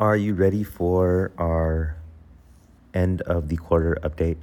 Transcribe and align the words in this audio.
Are 0.00 0.16
you 0.16 0.32
ready 0.32 0.64
for 0.64 1.30
our 1.36 1.94
end 2.94 3.20
of 3.20 3.50
the 3.50 3.56
quarter 3.58 3.98
update? 4.02 4.38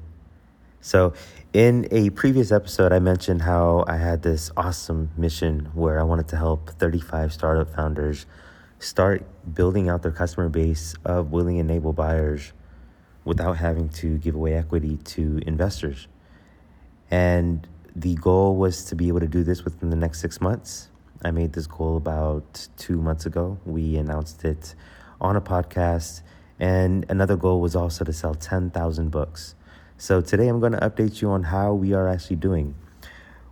So, 0.81 1.13
in 1.51 1.87
a 1.89 2.11
previous 2.11 2.51
episode, 2.51 2.93
I 2.93 2.99
mentioned 2.99 3.41
how 3.41 3.83
I 3.87 3.97
had 3.97 4.21
this 4.21 4.51
awesome 4.55 5.09
mission 5.17 5.71
where 5.73 5.99
I 5.99 6.03
wanted 6.03 6.27
to 6.27 6.37
help 6.37 6.69
35 6.77 7.33
startup 7.33 7.73
founders 7.73 8.27
start 8.77 9.25
building 9.51 9.89
out 9.89 10.03
their 10.03 10.11
customer 10.11 10.47
base 10.47 10.93
of 11.03 11.31
willing 11.31 11.59
and 11.59 11.71
able 11.71 11.91
buyers 11.91 12.53
without 13.25 13.57
having 13.57 13.89
to 13.89 14.19
give 14.19 14.35
away 14.35 14.53
equity 14.53 14.97
to 15.05 15.39
investors. 15.47 16.07
And 17.09 17.67
the 17.95 18.13
goal 18.13 18.57
was 18.57 18.85
to 18.85 18.95
be 18.95 19.07
able 19.07 19.21
to 19.21 19.27
do 19.27 19.43
this 19.43 19.65
within 19.65 19.89
the 19.89 19.95
next 19.95 20.19
six 20.19 20.39
months. 20.39 20.89
I 21.23 21.31
made 21.31 21.53
this 21.53 21.65
goal 21.65 21.97
about 21.97 22.67
two 22.77 23.01
months 23.01 23.25
ago. 23.25 23.57
We 23.65 23.95
announced 23.95 24.45
it 24.45 24.75
on 25.19 25.35
a 25.35 25.41
podcast. 25.41 26.21
And 26.59 27.05
another 27.09 27.35
goal 27.35 27.61
was 27.61 27.75
also 27.75 28.03
to 28.03 28.13
sell 28.13 28.35
10,000 28.35 29.09
books. 29.09 29.55
So 29.97 30.21
today 30.21 30.47
I'm 30.47 30.59
going 30.59 30.73
to 30.73 30.79
update 30.79 31.21
you 31.21 31.29
on 31.29 31.43
how 31.43 31.73
we 31.73 31.93
are 31.93 32.07
actually 32.07 32.35
doing. 32.37 32.75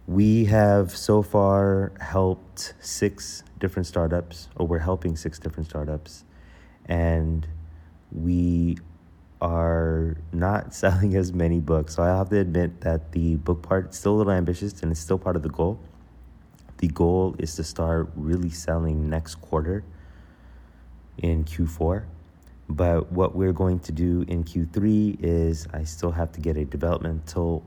We 0.07 0.45
have 0.45 0.95
so 0.95 1.23
far 1.23 1.91
helped 1.99 2.75
six 2.79 3.43
different 3.59 3.87
startups, 3.87 4.49
or 4.55 4.67
we're 4.67 4.79
helping 4.79 5.15
six 5.15 5.39
different 5.39 5.67
startups, 5.67 6.23
and 6.85 7.47
we 8.11 8.77
are 9.41 10.17
not 10.31 10.73
selling 10.81 11.15
as 11.15 11.33
many 11.33 11.59
books. 11.59 11.95
So 11.95 12.03
I 12.03 12.07
have 12.07 12.29
to 12.29 12.37
admit 12.37 12.81
that 12.81 13.11
the 13.11 13.37
book 13.37 13.63
part 13.63 13.89
is 13.89 13.97
still 13.97 14.15
a 14.15 14.17
little 14.17 14.33
ambitious 14.33 14.81
and 14.81 14.91
it's 14.91 15.01
still 15.01 15.17
part 15.17 15.35
of 15.35 15.43
the 15.43 15.49
goal. 15.49 15.79
The 16.77 16.87
goal 16.87 17.35
is 17.39 17.55
to 17.55 17.63
start 17.63 18.09
really 18.15 18.49
selling 18.49 19.09
next 19.09 19.35
quarter 19.35 19.83
in 21.17 21.43
Q4. 21.43 22.05
But 22.67 23.11
what 23.11 23.35
we're 23.35 23.53
going 23.53 23.79
to 23.81 23.91
do 23.91 24.25
in 24.27 24.43
Q3 24.43 25.23
is 25.23 25.67
I 25.73 25.83
still 25.83 26.11
have 26.11 26.31
to 26.33 26.41
get 26.41 26.57
a 26.57 26.65
developmental 26.65 27.63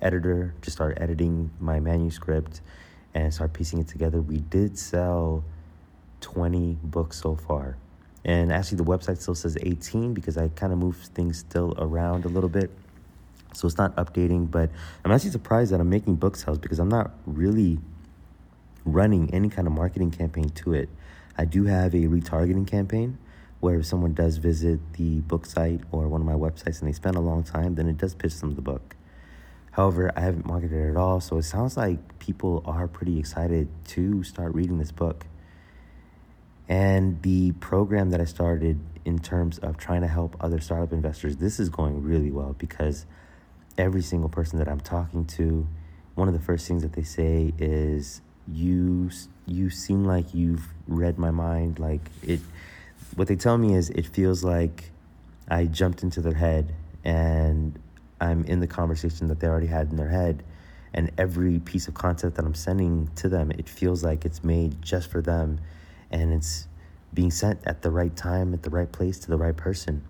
editor 0.00 0.54
to 0.62 0.70
start 0.70 0.98
editing 1.00 1.50
my 1.58 1.80
manuscript 1.80 2.60
and 3.14 3.32
start 3.32 3.52
piecing 3.52 3.78
it 3.78 3.88
together. 3.88 4.20
We 4.20 4.38
did 4.38 4.78
sell 4.78 5.44
20 6.20 6.78
books 6.82 7.20
so 7.20 7.36
far. 7.36 7.76
And 8.24 8.52
actually, 8.52 8.78
the 8.78 8.84
website 8.84 9.20
still 9.20 9.34
says 9.34 9.56
18 9.60 10.14
because 10.14 10.36
I 10.36 10.48
kind 10.48 10.72
of 10.72 10.78
moved 10.78 11.06
things 11.08 11.38
still 11.38 11.74
around 11.78 12.24
a 12.24 12.28
little 12.28 12.48
bit. 12.48 12.70
So 13.54 13.66
it's 13.66 13.76
not 13.76 13.94
updating, 13.96 14.50
but 14.50 14.70
I'm 15.04 15.12
actually 15.12 15.30
surprised 15.30 15.72
that 15.72 15.80
I'm 15.80 15.90
making 15.90 16.16
book 16.16 16.36
sales 16.36 16.58
because 16.58 16.78
I'm 16.78 16.88
not 16.88 17.10
really 17.26 17.78
running 18.84 19.32
any 19.34 19.48
kind 19.48 19.66
of 19.66 19.74
marketing 19.74 20.10
campaign 20.10 20.48
to 20.50 20.74
it. 20.74 20.88
I 21.36 21.44
do 21.44 21.64
have 21.64 21.94
a 21.94 22.06
retargeting 22.08 22.66
campaign 22.66 23.18
where 23.60 23.76
if 23.76 23.86
someone 23.86 24.12
does 24.12 24.38
visit 24.38 24.80
the 24.94 25.20
book 25.20 25.46
site 25.46 25.80
or 25.92 26.08
one 26.08 26.20
of 26.20 26.26
my 26.26 26.34
websites 26.34 26.80
and 26.80 26.88
they 26.88 26.92
spend 26.92 27.16
a 27.16 27.20
long 27.20 27.44
time, 27.44 27.76
then 27.76 27.88
it 27.88 27.96
does 27.96 28.14
pitch 28.14 28.34
them 28.40 28.54
the 28.54 28.62
book. 28.62 28.96
However, 29.72 30.12
I 30.16 30.20
haven't 30.20 30.44
marketed 30.44 30.76
it 30.76 30.90
at 30.90 30.96
all, 30.96 31.20
so 31.20 31.38
it 31.38 31.44
sounds 31.44 31.76
like 31.76 32.18
people 32.18 32.62
are 32.66 32.86
pretty 32.88 33.18
excited 33.18 33.68
to 33.88 34.22
start 34.22 34.54
reading 34.54 34.78
this 34.78 34.92
book. 34.92 35.26
And 36.68 37.22
the 37.22 37.52
program 37.52 38.10
that 38.10 38.20
I 38.20 38.24
started 38.24 38.80
in 39.04 39.18
terms 39.18 39.58
of 39.58 39.78
trying 39.78 40.02
to 40.02 40.08
help 40.08 40.36
other 40.40 40.60
startup 40.60 40.92
investors, 40.92 41.36
this 41.36 41.58
is 41.58 41.68
going 41.68 42.02
really 42.02 42.30
well 42.30 42.54
because 42.58 43.06
every 43.78 44.02
single 44.02 44.28
person 44.28 44.58
that 44.58 44.68
I'm 44.68 44.80
talking 44.80 45.24
to, 45.26 45.66
one 46.14 46.28
of 46.28 46.34
the 46.34 46.40
first 46.40 46.68
things 46.68 46.82
that 46.82 46.92
they 46.92 47.02
say 47.02 47.54
is, 47.58 48.20
"You 48.46 49.10
you 49.46 49.70
seem 49.70 50.04
like 50.04 50.34
you've 50.34 50.66
read 50.86 51.18
my 51.18 51.30
mind. 51.30 51.78
Like 51.78 52.00
it, 52.22 52.40
what 53.16 53.28
they 53.28 53.36
tell 53.36 53.58
me 53.58 53.74
is 53.74 53.90
it 53.90 54.06
feels 54.06 54.44
like 54.44 54.90
I 55.48 55.66
jumped 55.66 56.02
into 56.02 56.20
their 56.20 56.34
head 56.34 56.74
and 57.04 57.78
I'm 58.20 58.44
in 58.44 58.60
the 58.60 58.66
conversation 58.66 59.26
that 59.28 59.40
they 59.40 59.46
already 59.46 59.66
had 59.66 59.90
in 59.90 59.96
their 59.96 60.08
head. 60.08 60.42
And 60.94 61.10
every 61.16 61.58
piece 61.58 61.88
of 61.88 61.94
content 61.94 62.34
that 62.34 62.44
I'm 62.44 62.54
sending 62.54 63.10
to 63.16 63.28
them, 63.28 63.50
it 63.50 63.68
feels 63.68 64.04
like 64.04 64.24
it's 64.24 64.44
made 64.44 64.82
just 64.82 65.10
for 65.10 65.22
them 65.22 65.58
and 66.10 66.32
it's 66.32 66.68
being 67.14 67.30
sent 67.30 67.60
at 67.64 67.82
the 67.82 67.90
right 67.90 68.14
time, 68.14 68.54
at 68.54 68.62
the 68.62 68.70
right 68.70 68.90
place, 68.90 69.18
to 69.20 69.28
the 69.28 69.36
right 69.36 69.56
person. 69.56 70.04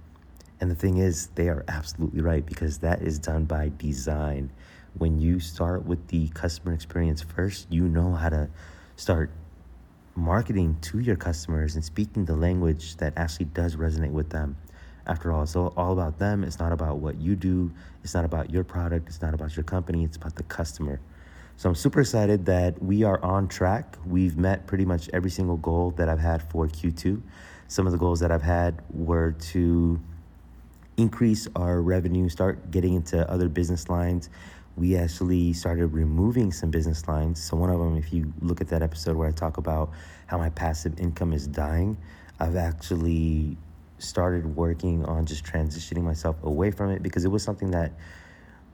And 0.60 0.71
the 0.71 0.75
thing 0.75 0.98
is, 0.98 1.28
they 1.34 1.48
are 1.48 1.65
absolutely 1.69 2.21
right 2.21 2.44
because 2.44 2.78
that 2.78 3.03
is 3.03 3.19
done 3.19 3.44
by 3.44 3.72
design. 3.78 4.50
When 4.94 5.21
you 5.21 5.41
start 5.41 5.84
with 5.87 6.09
the 6.09 6.28
customer 6.28 6.72
experience 6.72 7.22
first, 7.22 7.66
you 7.71 7.88
know 7.88 8.12
how 8.12 8.28
to 8.28 8.48
start 8.97 9.30
marketing 10.14 10.76
to 10.82 10.98
your 10.98 11.16
customers 11.16 11.75
and 11.75 11.84
speaking 11.84 12.25
the 12.25 12.36
language 12.36 12.97
that 12.97 13.12
actually 13.16 13.47
does 13.47 13.76
resonate 13.76 14.10
with 14.10 14.30
them. 14.30 14.56
After 15.06 15.32
all, 15.32 15.42
it's 15.42 15.56
all, 15.56 15.72
all 15.76 15.92
about 15.92 16.19
them. 16.19 16.44
It's 16.44 16.58
not 16.58 16.72
about 16.72 16.98
what 16.98 17.16
you 17.16 17.34
do. 17.34 17.72
It's 18.04 18.14
not 18.14 18.25
about 18.25 18.50
your 18.50 18.62
product. 18.62 19.08
It's 19.08 19.22
not 19.22 19.34
about 19.34 19.56
your 19.56 19.64
company. 19.64 20.04
It's 20.04 20.16
about 20.16 20.36
the 20.36 20.44
customer. 20.44 21.00
So 21.56 21.69
I'm 21.69 21.75
super 21.75 22.00
excited 22.00 22.47
that 22.47 22.82
we 22.82 23.03
are 23.03 23.22
on 23.22 23.48
track. 23.48 23.97
We've 24.06 24.36
met 24.36 24.66
pretty 24.66 24.84
much 24.84 25.09
every 25.12 25.30
single 25.30 25.56
goal 25.56 25.91
that 25.92 26.09
I've 26.09 26.20
had 26.20 26.42
for 26.50 26.66
Q2. 26.66 27.20
Some 27.69 27.86
of 27.86 27.92
the 27.92 27.98
goals 27.98 28.20
that 28.20 28.30
I've 28.30 28.42
had 28.42 28.82
were 28.91 29.32
to 29.32 30.00
increase 30.97 31.48
our 31.56 31.80
revenue, 31.80 32.28
start 32.28 32.70
getting 32.70 32.94
into 32.94 33.28
other 33.30 33.48
business 33.48 33.88
lines, 33.88 34.28
we 34.77 34.97
actually 34.97 35.53
started 35.53 35.88
removing 35.88 36.53
some 36.53 36.71
business 36.71 37.06
lines. 37.06 37.43
So, 37.43 37.56
one 37.56 37.71
of 37.71 37.78
them, 37.78 37.97
if 37.97 38.12
you 38.12 38.33
look 38.41 38.60
at 38.60 38.69
that 38.69 38.83
episode 38.83 39.16
where 39.16 39.28
I 39.28 39.33
talk 39.33 39.56
about 39.59 39.91
how 40.27 40.38
my 40.38 40.50
passive 40.50 40.99
income 40.99 41.33
is 41.33 41.47
dying, 41.47 41.97
I've 42.41 42.56
actually 42.56 43.56
started 43.99 44.56
working 44.56 45.05
on 45.05 45.27
just 45.27 45.44
transitioning 45.44 46.03
myself 46.03 46.37
away 46.43 46.71
from 46.71 46.91
it 46.91 47.03
because 47.03 47.25
it 47.25 47.28
was 47.28 47.43
something 47.43 47.71
that 47.71 47.93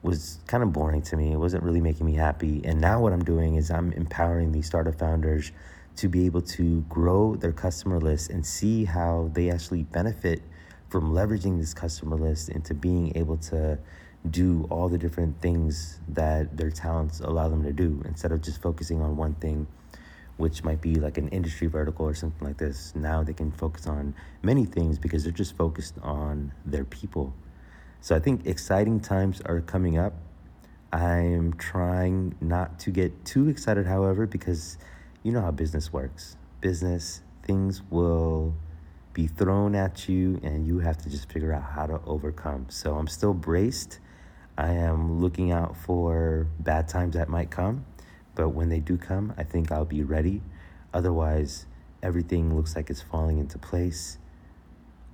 was 0.02 0.38
kind 0.46 0.62
of 0.62 0.72
boring 0.72 1.02
to 1.02 1.16
me. 1.16 1.32
It 1.32 1.36
wasn't 1.36 1.64
really 1.64 1.80
making 1.80 2.06
me 2.06 2.14
happy. 2.14 2.62
And 2.64 2.80
now, 2.80 3.00
what 3.00 3.12
I'm 3.12 3.24
doing 3.24 3.56
is 3.56 3.70
I'm 3.70 3.92
empowering 3.92 4.52
these 4.52 4.66
startup 4.66 4.98
founders 4.98 5.50
to 5.96 6.08
be 6.08 6.26
able 6.26 6.42
to 6.42 6.82
grow 6.82 7.34
their 7.34 7.52
customer 7.52 7.98
list 7.98 8.30
and 8.30 8.46
see 8.46 8.84
how 8.84 9.30
they 9.34 9.50
actually 9.50 9.82
benefit 9.82 10.40
from 10.88 11.12
leveraging 11.12 11.58
this 11.58 11.74
customer 11.74 12.16
list 12.16 12.48
into 12.48 12.74
being 12.74 13.12
able 13.16 13.36
to 13.36 13.78
do 14.30 14.66
all 14.70 14.88
the 14.88 14.98
different 14.98 15.40
things 15.40 16.00
that 16.08 16.56
their 16.56 16.70
talents 16.70 17.20
allow 17.20 17.48
them 17.48 17.62
to 17.62 17.72
do 17.72 18.02
instead 18.04 18.32
of 18.32 18.40
just 18.42 18.60
focusing 18.60 19.00
on 19.00 19.16
one 19.16 19.34
thing 19.34 19.66
which 20.38 20.62
might 20.62 20.80
be 20.80 20.94
like 20.94 21.18
an 21.18 21.28
industry 21.28 21.66
vertical 21.66 22.06
or 22.06 22.14
something 22.14 22.46
like 22.46 22.56
this. 22.56 22.92
Now 22.94 23.22
they 23.22 23.32
can 23.32 23.50
focus 23.50 23.86
on 23.86 24.14
many 24.42 24.64
things 24.64 24.98
because 24.98 25.24
they're 25.24 25.32
just 25.32 25.56
focused 25.56 25.96
on 26.02 26.52
their 26.64 26.84
people. 26.84 27.34
So 28.00 28.14
i 28.14 28.20
think 28.20 28.46
exciting 28.46 29.00
times 29.00 29.40
are 29.42 29.60
coming 29.60 29.98
up. 29.98 30.14
I'm 30.92 31.54
trying 31.54 32.36
not 32.40 32.78
to 32.80 32.90
get 32.90 33.24
too 33.24 33.48
excited 33.48 33.86
however 33.86 34.26
because 34.26 34.78
you 35.24 35.32
know 35.32 35.40
how 35.40 35.50
business 35.50 35.92
works. 35.92 36.36
Business 36.60 37.20
things 37.42 37.82
will 37.90 38.54
be 39.12 39.26
thrown 39.26 39.74
at 39.74 40.08
you 40.08 40.40
and 40.42 40.66
you 40.66 40.78
have 40.78 40.98
to 40.98 41.08
just 41.10 41.30
figure 41.30 41.52
out 41.52 41.62
how 41.62 41.86
to 41.86 42.00
overcome 42.06 42.66
so 42.68 42.96
i'm 42.96 43.08
still 43.08 43.34
braced 43.34 43.98
I 44.58 44.72
am 44.72 45.20
looking 45.20 45.52
out 45.52 45.76
for 45.76 46.48
bad 46.58 46.88
times 46.88 47.14
that 47.14 47.28
might 47.28 47.48
come, 47.48 47.86
but 48.34 48.48
when 48.48 48.70
they 48.70 48.80
do 48.80 48.98
come, 48.98 49.32
I 49.36 49.44
think 49.44 49.70
I'll 49.70 49.84
be 49.84 50.02
ready. 50.02 50.42
Otherwise, 50.92 51.66
everything 52.02 52.56
looks 52.56 52.74
like 52.74 52.90
it's 52.90 53.00
falling 53.00 53.38
into 53.38 53.56
place. 53.56 54.18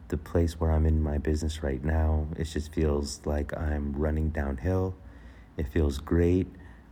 The 0.09 0.17
place 0.17 0.59
where 0.59 0.71
I'm 0.71 0.87
in 0.87 1.03
my 1.03 1.19
business 1.19 1.63
right 1.63 1.85
now, 1.85 2.27
it 2.39 2.45
just 2.45 2.73
feels 2.73 3.21
like 3.27 3.55
I'm 3.55 3.93
running 3.93 4.31
downhill. 4.31 4.95
It 5.59 5.69
feels 5.69 5.99
great. 5.99 6.47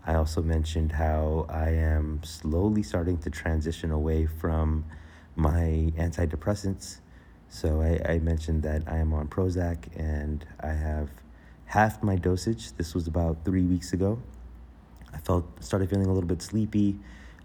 I 0.06 0.14
also 0.16 0.42
mentioned 0.42 0.92
how 0.92 1.46
I 1.48 1.70
am 1.70 2.20
slowly 2.22 2.82
starting 2.82 3.16
to 3.18 3.30
transition 3.30 3.90
away 3.90 4.26
from 4.26 4.84
my 5.36 5.92
antidepressants. 5.96 6.98
So 7.48 7.82
I, 7.82 8.14
I 8.14 8.18
mentioned 8.18 8.62
that 8.62 8.82
I 8.86 8.96
am 8.96 9.12
on 9.12 9.28
Prozac 9.28 9.88
and 9.96 10.44
I 10.60 10.72
have 10.72 11.10
half 11.66 12.02
my 12.02 12.16
dosage. 12.16 12.72
This 12.76 12.94
was 12.94 13.06
about 13.06 13.44
three 13.44 13.64
weeks 13.64 13.92
ago. 13.92 14.20
I 15.12 15.18
felt 15.18 15.44
started 15.62 15.90
feeling 15.90 16.06
a 16.06 16.12
little 16.12 16.28
bit 16.28 16.42
sleepy, 16.42 16.98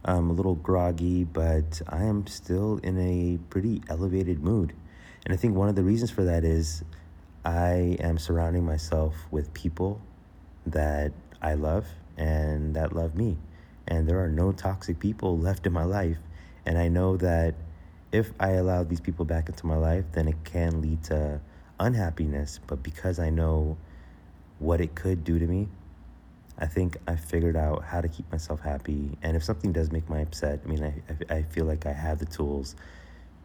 um, 0.05 0.29
a 0.29 0.33
little 0.33 0.55
groggy, 0.55 1.23
but 1.25 1.81
I 1.89 2.03
am 2.03 2.25
still 2.27 2.79
in 2.83 2.97
a 2.97 3.37
pretty 3.49 3.81
elevated 3.89 4.41
mood. 4.41 4.73
And 5.25 5.33
I 5.33 5.37
think 5.37 5.55
one 5.55 5.67
of 5.67 5.75
the 5.75 5.83
reasons 5.83 6.09
for 6.09 6.23
that 6.23 6.45
is 6.45 6.83
I 7.43 7.97
am 7.99 8.17
surrounding 8.17 8.65
myself 8.65 9.15
with 9.31 9.53
people 9.53 10.01
that 10.65 11.11
I 11.41 11.53
love 11.53 11.85
and 12.17 12.75
that 12.75 12.93
love 12.93 13.15
me. 13.15 13.37
And 13.87 14.07
there 14.07 14.23
are 14.23 14.29
no 14.29 14.51
toxic 14.51 14.99
people 14.99 15.37
left 15.37 15.65
in 15.65 15.73
my 15.73 15.83
life. 15.83 16.17
And 16.65 16.77
I 16.77 16.87
know 16.87 17.17
that 17.17 17.55
if 18.11 18.31
I 18.39 18.51
allow 18.51 18.83
these 18.83 19.01
people 19.01 19.25
back 19.25 19.49
into 19.49 19.65
my 19.65 19.75
life, 19.75 20.05
then 20.13 20.27
it 20.27 20.43
can 20.43 20.81
lead 20.81 21.03
to 21.05 21.41
unhappiness. 21.79 22.59
But 22.65 22.83
because 22.83 23.19
I 23.19 23.29
know 23.29 23.77
what 24.59 24.81
it 24.81 24.95
could 24.95 25.23
do 25.23 25.37
to 25.39 25.45
me, 25.45 25.67
I 26.59 26.65
think 26.65 26.97
I 27.07 27.15
figured 27.15 27.55
out 27.55 27.83
how 27.83 28.01
to 28.01 28.07
keep 28.07 28.31
myself 28.31 28.61
happy. 28.61 29.17
And 29.21 29.37
if 29.37 29.43
something 29.43 29.71
does 29.71 29.91
make 29.91 30.09
me 30.09 30.21
upset, 30.21 30.61
I 30.65 30.67
mean, 30.67 30.83
I, 30.83 31.33
I 31.33 31.41
feel 31.43 31.65
like 31.65 31.85
I 31.85 31.93
have 31.93 32.17
the 32.19 32.25
tools 32.25 32.75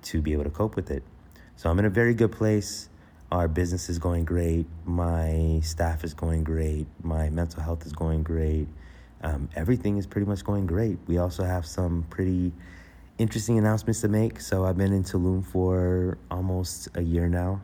to 0.03 0.23
be 0.23 0.33
able 0.33 0.45
to 0.45 0.51
cope 0.51 0.77
with 0.77 0.91
it. 0.91 1.03
So 1.57 1.69
I'm 1.69 1.79
in 1.79 1.85
a 1.85 1.91
very 1.91 2.15
good 2.15 2.33
place. 2.33 2.89
Our 3.31 3.49
business 3.49 3.89
is 3.89 3.99
going 3.99 4.25
great. 4.25 4.67
My 4.85 5.61
staff 5.63 6.05
is 6.05 6.15
going 6.15 6.45
great. 6.45 6.87
My 7.03 7.31
mental 7.31 7.63
health 7.63 7.85
is 7.87 7.93
going 7.93 8.23
great. 8.23 8.69
Um, 9.23 9.49
everything 9.55 9.99
is 9.99 10.07
pretty 10.07 10.27
much 10.27 10.45
going 10.45 10.67
great. 10.67 10.99
We 11.07 11.19
also 11.19 11.45
have 11.45 11.67
some 11.67 12.07
pretty 12.11 12.53
interesting 13.23 13.57
announcements 13.57 14.01
to 14.01 14.09
make. 14.09 14.41
So 14.41 14.65
I've 14.65 14.77
been 14.77 14.93
in 14.93 15.05
Tulum 15.05 15.47
for 15.47 16.19
almost 16.29 16.89
a 16.97 17.03
year 17.03 17.29
now, 17.29 17.63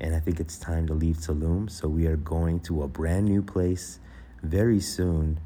and 0.00 0.14
I 0.14 0.20
think 0.20 0.38
it's 0.38 0.58
time 0.58 0.86
to 0.86 0.92
leave 0.92 1.16
Tulum. 1.16 1.70
So 1.70 1.88
we 1.88 2.06
are 2.06 2.16
going 2.16 2.60
to 2.60 2.82
a 2.82 2.88
brand 2.88 3.24
new 3.24 3.40
place 3.40 4.00
very 4.42 4.80
soon. 4.80 5.40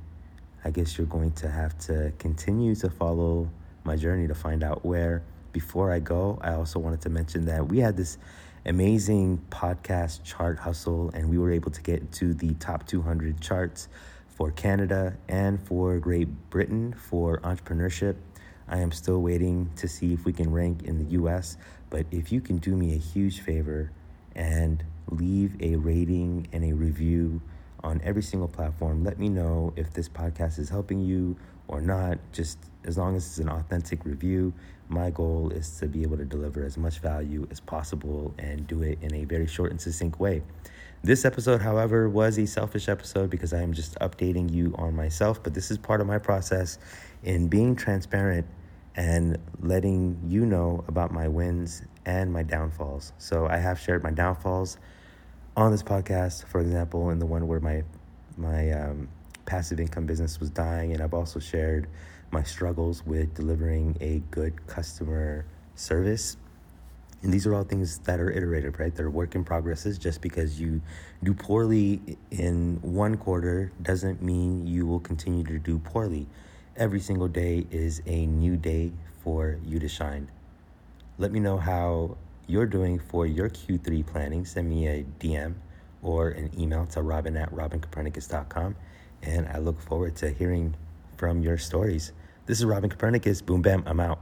I 0.64 0.70
guess 0.70 0.98
you're 0.98 1.06
going 1.06 1.30
to 1.34 1.48
have 1.48 1.78
to 1.86 2.12
continue 2.18 2.74
to 2.74 2.90
follow 2.90 3.48
my 3.84 3.94
journey 3.94 4.26
to 4.26 4.34
find 4.34 4.64
out 4.64 4.84
where. 4.84 5.22
Before 5.52 5.92
I 5.92 6.00
go, 6.00 6.40
I 6.42 6.54
also 6.54 6.80
wanted 6.80 7.02
to 7.02 7.10
mention 7.10 7.44
that 7.44 7.68
we 7.68 7.78
had 7.78 7.96
this 7.96 8.18
amazing 8.66 9.44
podcast 9.50 10.24
chart 10.24 10.58
hustle, 10.58 11.12
and 11.14 11.30
we 11.30 11.38
were 11.38 11.52
able 11.52 11.70
to 11.70 11.82
get 11.82 12.10
to 12.14 12.34
the 12.34 12.54
top 12.54 12.84
200 12.86 13.40
charts 13.40 13.88
for 14.28 14.50
Canada 14.50 15.16
and 15.28 15.60
for 15.62 15.98
Great 16.00 16.28
Britain 16.50 16.94
for 16.94 17.38
entrepreneurship. 17.40 18.16
I 18.68 18.78
am 18.78 18.92
still 18.92 19.20
waiting 19.20 19.70
to 19.76 19.88
see 19.88 20.12
if 20.12 20.24
we 20.24 20.32
can 20.32 20.52
rank 20.52 20.82
in 20.82 20.98
the 20.98 21.12
US, 21.12 21.56
but 21.90 22.06
if 22.10 22.32
you 22.32 22.40
can 22.40 22.58
do 22.58 22.76
me 22.76 22.94
a 22.94 22.98
huge 22.98 23.40
favor 23.40 23.90
and 24.34 24.82
leave 25.10 25.56
a 25.60 25.76
rating 25.76 26.48
and 26.52 26.64
a 26.64 26.72
review 26.72 27.40
on 27.84 28.00
every 28.04 28.22
single 28.22 28.48
platform, 28.48 29.04
let 29.04 29.18
me 29.18 29.28
know 29.28 29.72
if 29.76 29.92
this 29.92 30.08
podcast 30.08 30.58
is 30.58 30.68
helping 30.68 31.00
you 31.00 31.36
or 31.68 31.80
not. 31.80 32.18
Just 32.32 32.58
as 32.84 32.96
long 32.96 33.16
as 33.16 33.26
it's 33.26 33.38
an 33.38 33.48
authentic 33.48 34.04
review, 34.04 34.52
my 34.88 35.10
goal 35.10 35.50
is 35.50 35.78
to 35.78 35.86
be 35.86 36.02
able 36.02 36.16
to 36.16 36.24
deliver 36.24 36.64
as 36.64 36.76
much 36.76 36.98
value 36.98 37.46
as 37.50 37.60
possible 37.60 38.34
and 38.38 38.66
do 38.66 38.82
it 38.82 38.98
in 39.02 39.14
a 39.14 39.24
very 39.24 39.46
short 39.46 39.70
and 39.70 39.80
succinct 39.80 40.20
way. 40.20 40.42
This 41.04 41.24
episode, 41.24 41.60
however, 41.62 42.08
was 42.08 42.38
a 42.38 42.46
selfish 42.46 42.88
episode 42.88 43.28
because 43.28 43.52
I 43.52 43.60
am 43.60 43.72
just 43.72 43.98
updating 43.98 44.54
you 44.54 44.72
on 44.78 44.94
myself, 44.94 45.42
but 45.42 45.52
this 45.52 45.72
is 45.72 45.76
part 45.76 46.00
of 46.00 46.06
my 46.06 46.18
process 46.18 46.78
in 47.24 47.48
being 47.48 47.74
transparent 47.74 48.46
and 48.94 49.36
letting 49.58 50.20
you 50.28 50.46
know 50.46 50.84
about 50.86 51.10
my 51.10 51.26
wins 51.26 51.82
and 52.06 52.32
my 52.32 52.44
downfalls. 52.44 53.12
So 53.18 53.48
I 53.48 53.56
have 53.56 53.80
shared 53.80 54.04
my 54.04 54.12
downfalls 54.12 54.76
on 55.56 55.72
this 55.72 55.82
podcast, 55.82 56.46
for 56.46 56.60
example, 56.60 57.10
in 57.10 57.18
the 57.18 57.26
one 57.26 57.48
where 57.48 57.58
my 57.58 57.82
my 58.36 58.70
um, 58.70 59.08
passive 59.44 59.80
income 59.80 60.06
business 60.06 60.38
was 60.38 60.50
dying, 60.50 60.92
and 60.92 61.02
I've 61.02 61.14
also 61.14 61.40
shared 61.40 61.88
my 62.30 62.44
struggles 62.44 63.04
with 63.04 63.34
delivering 63.34 63.96
a 64.00 64.22
good 64.30 64.68
customer 64.68 65.46
service. 65.74 66.36
And 67.22 67.32
these 67.32 67.46
are 67.46 67.54
all 67.54 67.62
things 67.62 67.98
that 67.98 68.20
are 68.20 68.30
iterated, 68.30 68.78
right? 68.80 68.94
They're 68.94 69.10
work 69.10 69.34
in 69.34 69.44
progresses. 69.44 69.96
Just 69.96 70.20
because 70.20 70.60
you 70.60 70.80
do 71.22 71.34
poorly 71.34 72.00
in 72.30 72.78
one 72.82 73.16
quarter 73.16 73.72
doesn't 73.80 74.22
mean 74.22 74.66
you 74.66 74.86
will 74.86 75.00
continue 75.00 75.44
to 75.44 75.58
do 75.58 75.78
poorly. 75.78 76.26
Every 76.76 77.00
single 77.00 77.28
day 77.28 77.66
is 77.70 78.02
a 78.06 78.26
new 78.26 78.56
day 78.56 78.92
for 79.22 79.58
you 79.64 79.78
to 79.78 79.88
shine. 79.88 80.30
Let 81.18 81.30
me 81.30 81.38
know 81.38 81.58
how 81.58 82.16
you're 82.46 82.66
doing 82.66 82.98
for 82.98 83.26
your 83.26 83.48
Q3 83.48 84.04
planning. 84.04 84.44
Send 84.44 84.68
me 84.68 84.88
a 84.88 85.04
DM 85.20 85.54
or 86.02 86.28
an 86.30 86.50
email 86.58 86.86
to 86.86 87.02
robin 87.02 87.36
at 87.36 87.54
robincopernicus.com. 87.54 88.74
And 89.22 89.46
I 89.48 89.58
look 89.58 89.80
forward 89.80 90.16
to 90.16 90.30
hearing 90.30 90.74
from 91.16 91.42
your 91.42 91.58
stories. 91.58 92.12
This 92.46 92.58
is 92.58 92.64
Robin 92.64 92.90
Copernicus. 92.90 93.40
Boom, 93.40 93.62
bam, 93.62 93.84
I'm 93.86 94.00
out. 94.00 94.21